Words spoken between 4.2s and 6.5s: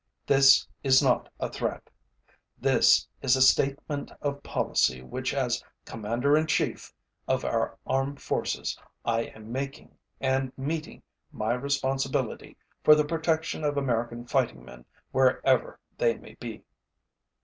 policy which as Commander in